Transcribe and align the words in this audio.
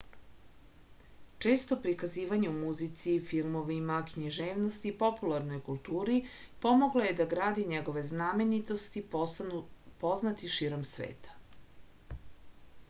često 1.45 1.75
prikazivanje 1.81 2.49
u 2.51 2.53
muzici 2.61 3.11
filmovima 3.31 3.97
književnosti 4.13 4.89
i 4.91 4.95
popularnoj 5.03 5.59
kulturi 5.67 6.15
pomoglo 6.65 7.03
je 7.09 7.13
da 7.19 7.27
grad 7.35 7.59
i 7.63 7.65
njegove 7.73 8.03
znamenitosti 8.13 9.03
postanu 9.13 9.59
poznati 10.05 10.49
širom 10.57 10.89
sveta 10.93 12.17